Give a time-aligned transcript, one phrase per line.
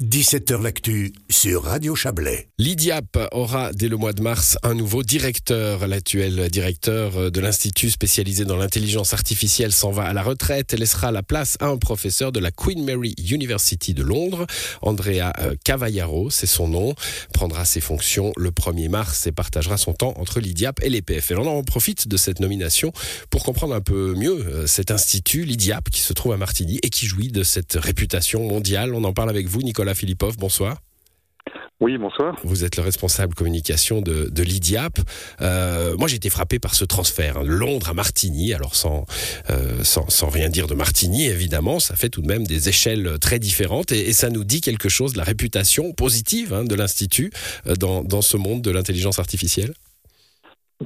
[0.00, 2.46] 17h L'actu sur Radio Chablais.
[2.56, 5.88] L'IDIAP aura dès le mois de mars un nouveau directeur.
[5.88, 11.10] L'actuel directeur de l'Institut spécialisé dans l'intelligence artificielle s'en va à la retraite et laissera
[11.10, 14.46] la place à un professeur de la Queen Mary University de Londres.
[14.82, 16.94] Andrea euh, Cavallaro, c'est son nom,
[17.34, 21.40] prendra ses fonctions le 1er mars et partagera son temps entre l'IDIAP et les PFL.
[21.40, 22.92] On en profite de cette nomination
[23.30, 26.88] pour comprendre un peu mieux euh, cet institut, l'IDIAP, qui se trouve à Martigny et
[26.88, 28.94] qui jouit de cette réputation mondiale.
[28.94, 30.78] On en parle avec vous, Nicolas Philippov, bonsoir.
[31.80, 32.36] Oui, bonsoir.
[32.42, 34.98] Vous êtes le responsable communication de, de l'IDIAP.
[35.40, 37.38] Euh, moi, j'ai été frappé par ce transfert.
[37.38, 39.06] Hein, de Londres à Martigny, alors sans,
[39.50, 43.18] euh, sans, sans, rien dire de Martigny, évidemment, ça fait tout de même des échelles
[43.20, 46.74] très différentes et, et ça nous dit quelque chose de la réputation positive hein, de
[46.74, 47.30] l'Institut
[47.68, 49.72] euh, dans, dans ce monde de l'intelligence artificielle.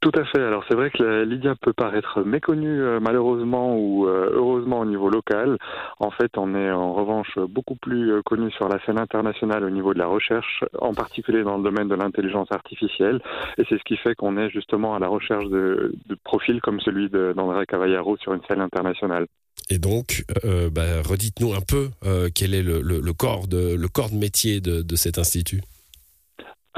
[0.00, 0.42] Tout à fait.
[0.42, 5.08] Alors c'est vrai que l'IDIA peut paraître méconnue euh, malheureusement ou euh, heureusement au niveau
[5.08, 5.56] local.
[5.98, 9.70] En fait, on est en revanche beaucoup plus euh, connu sur la scène internationale au
[9.70, 13.22] niveau de la recherche, en particulier dans le domaine de l'intelligence artificielle.
[13.56, 17.08] Et c'est ce qui fait qu'on est justement à la recherche de, profils comme celui
[17.08, 19.26] d'André Cavallaro sur une scène internationale.
[19.70, 20.24] Et donc,
[20.72, 21.88] bah, redites-nous un peu
[22.34, 25.62] quel est le, corps de, le corps de métier de cet institut?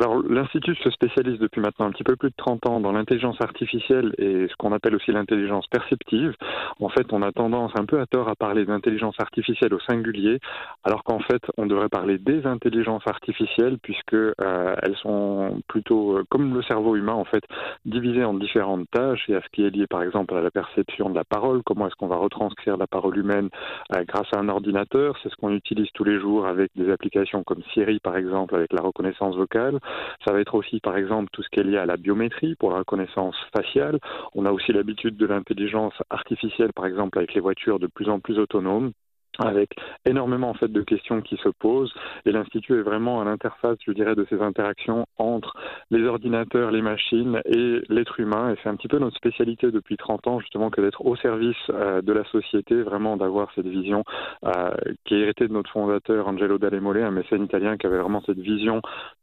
[0.00, 3.38] Alors, l'Institut se spécialise depuis maintenant un petit peu plus de 30 ans dans l'intelligence
[3.42, 6.34] artificielle et ce qu'on appelle aussi l'intelligence perceptive.
[6.80, 10.38] En fait, on a tendance un peu à tort à parler d'intelligence artificielle au singulier,
[10.84, 16.24] alors qu'en fait, on devrait parler des intelligences artificielles puisque euh, elles sont plutôt, euh,
[16.30, 17.44] comme le cerveau humain, en fait,
[17.84, 21.10] divisées en différentes tâches et à ce qui est lié, par exemple, à la perception
[21.10, 23.50] de la parole, comment est-ce qu'on va retranscrire la parole humaine
[23.94, 25.18] euh, grâce à un ordinateur.
[25.22, 28.72] C'est ce qu'on utilise tous les jours avec des applications comme Siri, par exemple, avec
[28.72, 29.78] la reconnaissance vocale.
[30.24, 32.70] Ça va être aussi, par exemple, tout ce qui est lié à la biométrie pour
[32.70, 33.98] la reconnaissance faciale.
[34.34, 38.20] On a aussi l'habitude de l'intelligence artificielle, par exemple, avec les voitures de plus en
[38.20, 38.92] plus autonomes
[39.38, 39.70] avec
[40.04, 41.92] énormément en fait de questions qui se posent
[42.26, 45.56] et l'institut est vraiment à l'interface je dirais de ces interactions entre
[45.90, 49.96] les ordinateurs, les machines et l'être humain et c'est un petit peu notre spécialité depuis
[49.96, 54.04] 30 ans justement que d'être au service euh, de la société, vraiment d'avoir cette vision
[54.44, 54.70] euh,
[55.04, 58.38] qui est héritée de notre fondateur Angelo Dalemole, un mécène italien qui avait vraiment cette
[58.38, 58.80] vision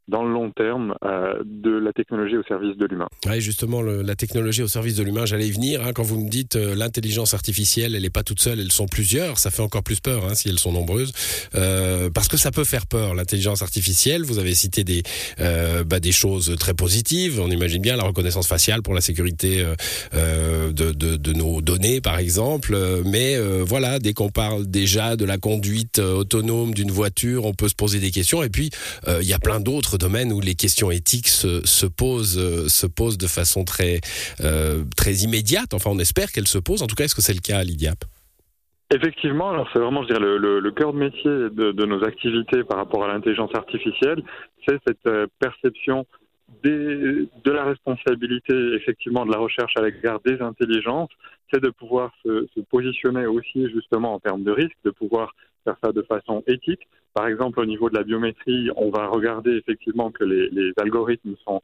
[0.07, 3.09] dans le long terme euh, de la technologie au service de l'humain.
[3.25, 5.81] Oui, justement, la technologie au service de l'humain, j'allais y venir.
[5.85, 9.37] Hein, quand vous me dites l'intelligence artificielle, elle n'est pas toute seule, elles sont plusieurs,
[9.37, 11.11] ça fait encore plus peur hein, si elles sont nombreuses,
[11.55, 13.15] euh, parce que ça peut faire peur.
[13.15, 15.03] L'intelligence artificielle, vous avez cité des
[15.39, 17.39] euh, bah, des choses très positives.
[17.39, 19.65] On imagine bien la reconnaissance faciale pour la sécurité
[20.13, 22.77] euh, de, nos données, par exemple.
[23.05, 27.75] Mais voilà, dès qu'on parle déjà de la conduite autonome d'une voiture, on peut se
[27.75, 28.43] poser des questions.
[28.43, 28.71] Et puis
[29.07, 33.17] il y a plein d'autres domaines où les questions éthiques se, se posent, se posent
[33.17, 34.01] de façon très,
[34.95, 35.73] très immédiate.
[35.73, 36.81] Enfin, on espère qu'elles se posent.
[36.81, 38.03] En tout cas, est-ce que c'est le cas à l'IDIAP
[38.89, 42.05] Effectivement, alors c'est vraiment, je dirais, le, le, le cœur de métier de, de, nos
[42.05, 44.23] activités par rapport à l'intelligence artificielle,
[44.65, 46.05] c'est cette euh, perception
[46.63, 51.09] des, de la responsabilité, effectivement, de la recherche à l'égard des intelligences,
[51.51, 55.75] c'est de pouvoir se, se, positionner aussi, justement, en termes de risque, de pouvoir faire
[55.83, 56.87] ça de façon éthique.
[57.13, 61.35] Par exemple, au niveau de la biométrie, on va regarder effectivement que les, les algorithmes
[61.43, 61.61] sont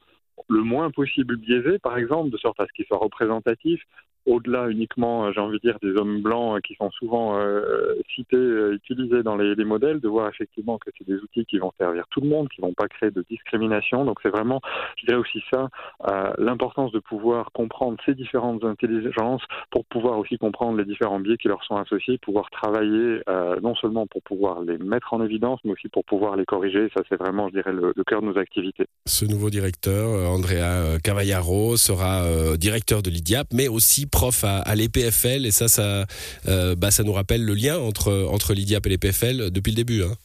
[0.49, 3.83] le moins possible biaisés, par exemple, de sorte à ce qu'ils soient représentatifs
[4.25, 8.75] au-delà uniquement, j'ai envie de dire, des hommes blancs qui sont souvent euh, cités, euh,
[8.75, 12.05] utilisés dans les, les, modèles, de voir effectivement que c'est des outils qui vont servir
[12.09, 14.05] tout le monde, qui vont pas créer de discrimination.
[14.05, 14.61] Donc c'est vraiment,
[14.97, 15.69] je dirais aussi ça,
[16.07, 21.37] euh, l'importance de pouvoir comprendre ces différentes intelligences pour pouvoir aussi comprendre les différents biais
[21.37, 25.59] qui leur sont associés, pouvoir travailler euh, non seulement pour pouvoir les mettre en évidence,
[25.65, 26.89] mais aussi pour pouvoir les corriger.
[26.95, 28.85] Ça c'est vraiment, je dirais, le cœur de nos activités.
[29.05, 32.25] Ce nouveau directeur, Andrea Cavallaro, sera
[32.57, 36.05] directeur de l'IDIAP, mais aussi prof à, à l'EPFL et ça, ça,
[36.47, 40.03] euh, bah, ça nous rappelle le lien entre, entre l'IDIAP et l'EPFL depuis le début.
[40.03, 40.15] Hein.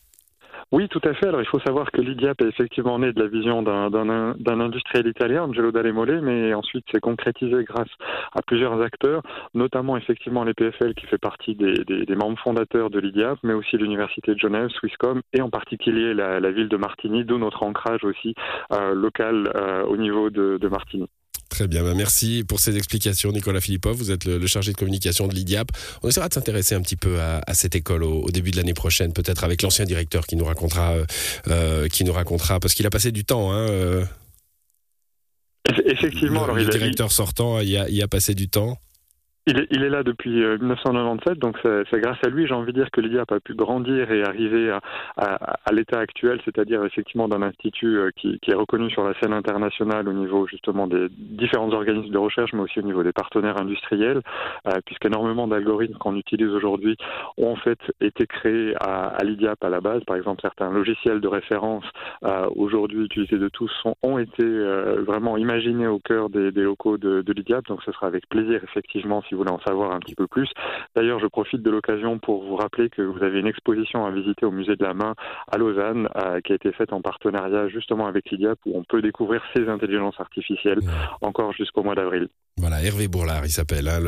[0.71, 1.29] Oui, tout à fait.
[1.29, 5.45] Alors, il faut savoir que l'IDIAP est effectivement né de la vision d'un industriel italien,
[5.45, 7.89] Angelo Dalemole, mais ensuite s'est concrétisé grâce
[8.34, 9.23] à plusieurs acteurs,
[9.55, 14.34] notamment effectivement l'EPFL qui fait partie des, des, membres fondateurs de l'IDIAP, mais aussi l'Université
[14.34, 18.35] de Genève, Swisscom, et en particulier la, la ville de Martigny, d'où notre ancrage aussi
[18.73, 21.09] euh, local euh, au niveau de, de Martigny.
[21.58, 23.96] Très bien, bah merci pour ces explications, Nicolas Philippov.
[23.96, 25.72] Vous êtes le, le chargé de communication de l'IDIAP.
[26.05, 28.56] On essaiera de s'intéresser un petit peu à, à cette école au, au, début de
[28.58, 30.94] l'année prochaine, peut-être avec l'ancien directeur qui nous racontera,
[31.49, 33.50] euh, qui nous racontera, parce qu'il a passé du temps.
[33.50, 34.05] Hein, euh,
[35.84, 37.10] Effectivement, le, alors le il directeur a...
[37.10, 38.78] sortant, il a, il a passé du temps.
[39.49, 42.91] Il est, là depuis 1997, euh, donc c'est grâce à lui, j'ai envie de dire,
[42.91, 44.81] que l'IDIAP a pu grandir et arriver à,
[45.17, 50.09] à, l'état actuel, c'est-à-dire effectivement d'un institut euh, qui, est reconnu sur la scène internationale
[50.09, 54.21] au niveau justement des différents organismes de recherche, mais aussi au niveau des partenaires industriels,
[54.67, 56.97] euh, puisqu'énormément d'algorithmes qu'on utilise aujourd'hui
[57.39, 60.05] ont en fait été créés à, à l'IDIAP à la base.
[60.05, 61.85] Par exemple, certains logiciels de référence
[62.56, 67.33] aujourd'hui utilisés de tous sont, ont été vraiment imaginés au cœur des, locaux de, de
[67.33, 70.49] l'IDIAP, donc ce sera avec plaisir effectivement si voulez en savoir un petit peu plus.
[70.96, 74.46] D'ailleurs, je profite de l'occasion pour vous rappeler que vous avez une exposition à visiter
[74.46, 75.14] au musée de la main
[75.50, 79.02] à Lausanne, euh, qui a été faite en partenariat justement avec l'IDIAP, où on peut
[79.02, 80.81] découvrir ces intelligences artificielles
[81.20, 82.29] encore jusqu'au mois d'avril.
[82.58, 84.00] Voilà, Hervé Bourlard, il s'appelle, hein,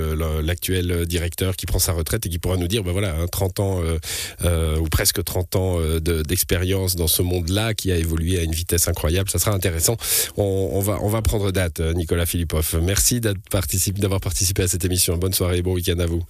[0.43, 3.61] l'actuel directeur qui prend sa retraite et qui pourra nous dire, ben voilà, hein, 30
[3.61, 3.99] ans euh,
[4.45, 8.51] euh, ou presque 30 ans euh, d'expérience dans ce monde-là qui a évolué à une
[8.53, 9.31] vitesse incroyable.
[9.31, 9.97] Ça sera intéressant.
[10.37, 12.81] On, on va, on va prendre date, Nicolas Philippov.
[12.83, 15.17] Merci d'avoir participé à cette émission.
[15.21, 16.23] Bonne soirée, bon week-end à vous.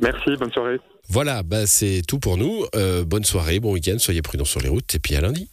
[0.00, 0.80] Merci, bonne soirée.
[1.08, 2.64] Voilà, bah, c'est tout pour nous.
[2.74, 5.48] Euh, bonne soirée, bon week-end, soyez prudents sur les routes et puis à lundi.